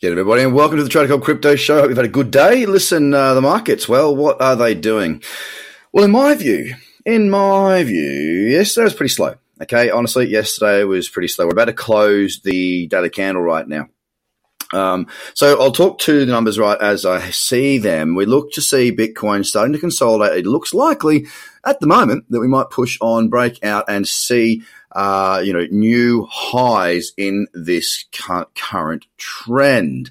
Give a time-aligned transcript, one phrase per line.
[0.00, 1.80] Get everybody, and welcome to the Trader Cobb Crypto Show.
[1.80, 2.64] Hope you've had a good day.
[2.64, 3.86] Listen, uh, the markets.
[3.86, 5.22] Well, what are they doing?
[5.92, 6.74] Well, in my view,
[7.04, 9.34] in my view, yesterday was pretty slow.
[9.60, 11.44] Okay, honestly, yesterday was pretty slow.
[11.44, 13.88] We're about to close the daily candle right now.
[14.72, 18.14] Um, so I'll talk to the numbers right as I see them.
[18.14, 20.38] We look to see Bitcoin starting to consolidate.
[20.38, 21.26] It looks likely
[21.62, 24.62] at the moment that we might push on, break out, and see
[24.92, 28.04] uh, you know, new highs in this
[28.54, 30.10] current trend.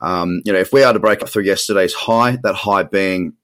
[0.00, 3.34] Um, you know, if we are to break up through yesterday's high, that high being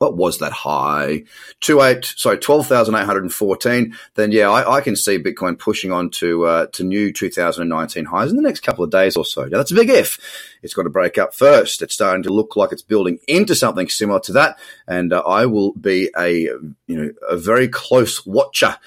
[0.00, 1.24] what was that high?
[1.60, 3.94] Two eight, sorry, twelve thousand eight hundred and fourteen.
[4.14, 8.30] Then yeah, I, I, can see Bitcoin pushing on to uh, to new 2019 highs
[8.30, 9.44] in the next couple of days or so.
[9.44, 10.18] Now that's a big if.
[10.62, 11.82] It's got to break up first.
[11.82, 15.44] It's starting to look like it's building into something similar to that, and uh, I
[15.44, 18.78] will be a you know a very close watcher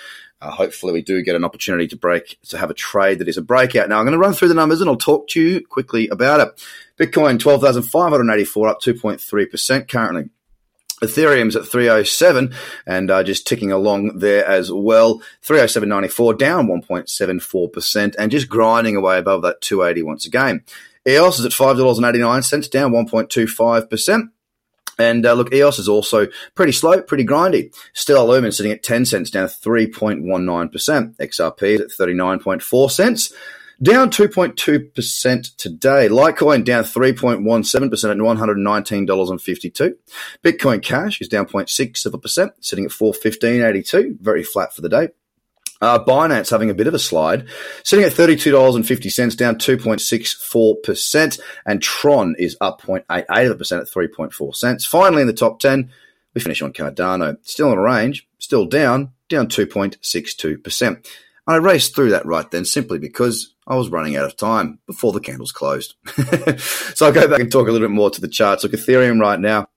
[0.44, 3.38] uh, hopefully, we do get an opportunity to break to have a trade that is
[3.38, 3.88] a breakout.
[3.88, 6.42] Now, I'm going to run through the numbers and I'll talk to you quickly about
[6.42, 6.66] it.
[6.98, 10.30] Bitcoin twelve thousand five hundred eighty four, up two point three percent currently.
[11.02, 12.54] Ethereum's at 307
[12.86, 15.22] and uh, just ticking along there as well.
[15.46, 20.64] 307.94 down 1.74% and just grinding away above that 280 once again.
[21.06, 24.30] EOS is at $5.89 down 1.25%.
[24.98, 27.76] And uh, look, EOS is also pretty slow, pretty grindy.
[27.94, 31.18] Stellar Lumen sitting at 10 cents, down 3.19%.
[31.18, 33.34] XRP is at 39.4 cents,
[33.82, 36.08] down 2.2% today.
[36.08, 39.96] Litecoin down 3.17% at $119.52.
[40.44, 44.90] Bitcoin Cash is down 0.6 of a percent, sitting at 415.82, very flat for the
[44.90, 45.10] day.
[45.84, 47.46] Uh, Binance having a bit of a slide,
[47.84, 54.86] sitting at $32.50, down 2.64%, and Tron is up 0.88% at 3.4 cents.
[54.86, 55.92] Finally, in the top 10,
[56.34, 57.36] we finish on Cardano.
[57.42, 61.06] Still in a range, still down, down 2.62%.
[61.48, 65.12] I raced through that right then simply because I was running out of time before
[65.12, 65.96] the candles closed.
[66.96, 68.64] so I'll go back and talk a little bit more to the charts.
[68.64, 69.68] Look, Ethereum right now,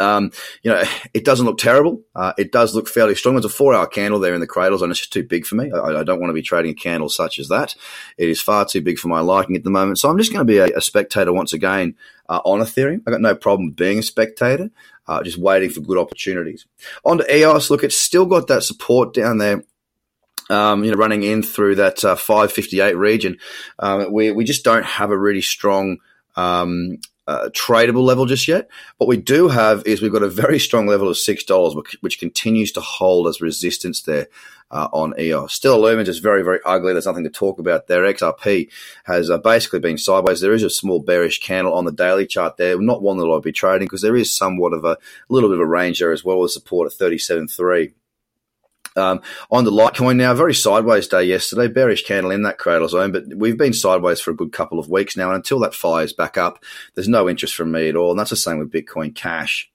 [0.00, 2.02] um, you know, it doesn't look terrible.
[2.14, 3.34] Uh, it does look fairly strong.
[3.34, 5.54] There's a four hour candle there in the cradles, and it's just too big for
[5.54, 5.70] me.
[5.72, 7.74] I, I, don't want to be trading a candle such as that.
[8.18, 9.98] It is far too big for my liking at the moment.
[9.98, 11.96] So I'm just going to be a, a spectator once again
[12.28, 13.02] uh, on Ethereum.
[13.06, 14.70] I got no problem being a spectator,
[15.06, 16.66] uh, just waiting for good opportunities.
[17.04, 19.62] On to EOS, look, it's still got that support down there.
[20.50, 23.38] Um, you know, running in through that uh, 558 region,
[23.78, 26.00] um, we we just don't have a really strong
[26.36, 28.68] um, uh, tradable level just yet.
[28.98, 31.96] What we do have is we've got a very strong level of six dollars, which,
[32.00, 34.28] which, continues to hold as resistance there
[34.70, 35.54] uh, on EOS.
[35.54, 36.92] Stellar Lumen is very, very ugly.
[36.92, 38.02] There's nothing to talk about there.
[38.02, 38.70] XRP
[39.04, 40.40] has uh, basically been sideways.
[40.40, 42.80] There is a small bearish candle on the daily chart there.
[42.80, 44.98] Not one that I'll be trading because there is somewhat of a, a
[45.28, 47.92] little bit of a range there as well as support at 37.3.
[48.96, 53.12] Um, on the Litecoin now, very sideways day yesterday, bearish candle in that cradle zone,
[53.12, 55.28] but we've been sideways for a good couple of weeks now.
[55.28, 56.62] And until that fires back up,
[56.94, 58.10] there's no interest from me at all.
[58.10, 59.70] And that's the same with Bitcoin Cash.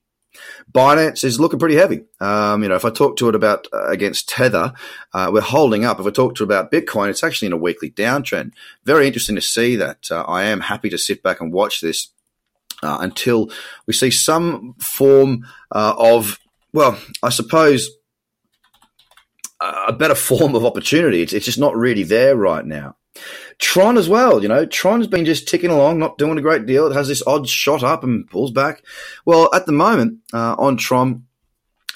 [0.71, 2.05] Binance is looking pretty heavy.
[2.19, 4.73] Um, you know, if I talk to it about uh, against Tether,
[5.13, 5.99] uh, we're holding up.
[5.99, 8.53] If I talk to it about Bitcoin, it's actually in a weekly downtrend.
[8.85, 10.09] Very interesting to see that.
[10.11, 12.09] Uh, I am happy to sit back and watch this
[12.83, 13.49] uh, until
[13.87, 16.39] we see some form uh, of,
[16.73, 17.89] well, I suppose
[19.61, 21.21] a better form of opportunity.
[21.21, 22.95] It's, it's just not really there right now.
[23.57, 26.87] Tron as well, you know, Tron's been just ticking along, not doing a great deal.
[26.87, 28.83] It has this odd shot up and pulls back.
[29.25, 31.25] Well, at the moment, uh, on Tron,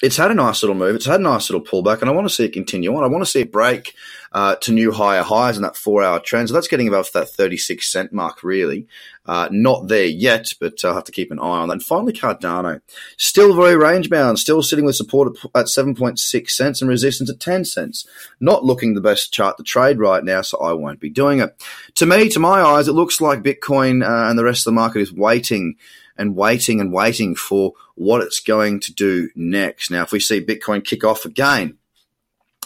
[0.04, 0.94] it's had a nice little move.
[0.94, 3.02] It's had a nice little pullback, and I want to see it continue on.
[3.02, 3.94] I want to see it break
[4.32, 6.48] uh, to new higher highs in that four-hour trend.
[6.48, 8.86] So that's getting above that 36 cent mark, really.
[9.24, 11.74] Uh, not there yet, but I'll have to keep an eye on that.
[11.74, 12.82] And finally, Cardano.
[13.16, 18.06] Still very range-bound, still sitting with support at 7.6 cents and resistance at 10 cents.
[18.40, 21.56] Not looking the best chart to trade right now, so I won't be doing it.
[21.94, 24.72] To me, to my eyes, it looks like Bitcoin uh, and the rest of the
[24.72, 25.76] market is waiting–
[26.16, 29.90] and waiting and waiting for what it's going to do next.
[29.90, 31.78] Now, if we see Bitcoin kick off again,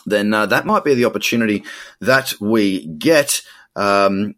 [0.06, 1.64] then uh, that might be the opportunity
[2.00, 3.42] that we get.
[3.76, 4.34] Um,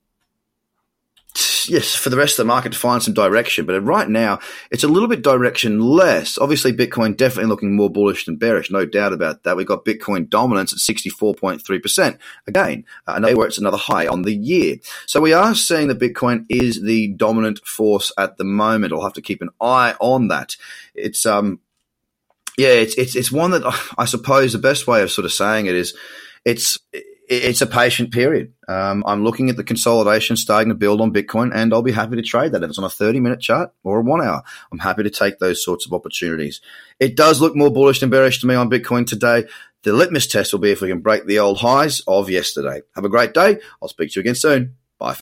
[1.69, 3.67] yes, for the rest of the market to find some direction.
[3.67, 4.41] But right now,
[4.71, 6.39] it's a little bit directionless.
[6.41, 9.57] Obviously, Bitcoin definitely looking more bullish than bearish, no doubt about that.
[9.57, 12.19] We've got Bitcoin dominance at 64.3%.
[12.47, 14.77] Again, uh, another where it's another high on the year.
[15.07, 18.93] So we are seeing that Bitcoin is the dominant force at the moment.
[18.93, 20.57] I'll have to keep an eye on that.
[20.95, 21.61] It's, um,
[22.59, 23.63] yeah, it's, it's, it's one that
[23.99, 25.95] I suppose the best way of sort of saying it is
[26.45, 26.79] it's,
[27.31, 28.53] it's a patient period.
[28.67, 32.17] Um, I'm looking at the consolidation starting to build on Bitcoin, and I'll be happy
[32.17, 34.43] to trade that if it's on a 30 minute chart or a one hour.
[34.73, 36.61] I'm happy to take those sorts of opportunities.
[36.99, 39.45] It does look more bullish than bearish to me on Bitcoin today.
[39.85, 42.83] The litmus test will be if we can break the old highs of yesterday.
[42.97, 43.61] Have a great day.
[43.81, 44.77] I'll speak to you again soon.